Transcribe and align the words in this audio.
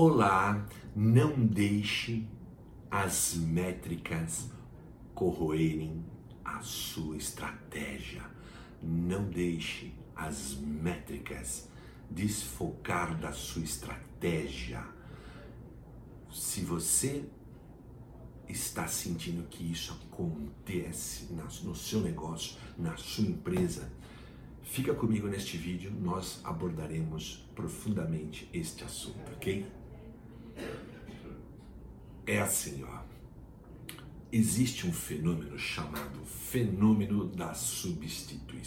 Olá, 0.00 0.64
não 0.94 1.44
deixe 1.44 2.24
as 2.88 3.34
métricas 3.34 4.48
corroerem 5.12 6.04
a 6.44 6.60
sua 6.60 7.16
estratégia. 7.16 8.22
Não 8.80 9.24
deixe 9.28 9.92
as 10.14 10.54
métricas 10.54 11.68
desfocar 12.08 13.18
da 13.18 13.32
sua 13.32 13.64
estratégia. 13.64 14.86
Se 16.32 16.60
você 16.60 17.28
está 18.48 18.86
sentindo 18.86 19.48
que 19.48 19.68
isso 19.68 20.00
acontece 20.12 21.26
no 21.64 21.74
seu 21.74 22.00
negócio, 22.02 22.56
na 22.78 22.96
sua 22.96 23.24
empresa, 23.24 23.90
fica 24.62 24.94
comigo 24.94 25.26
neste 25.26 25.56
vídeo, 25.56 25.90
nós 25.90 26.40
abordaremos 26.44 27.48
profundamente 27.56 28.48
este 28.52 28.84
assunto, 28.84 29.32
ok? 29.32 29.87
É 32.28 32.40
assim, 32.40 32.84
ó. 32.84 33.00
Existe 34.30 34.86
um 34.86 34.92
fenômeno 34.92 35.58
chamado 35.58 36.22
fenômeno 36.26 37.26
da 37.26 37.54
substituição 37.54 38.58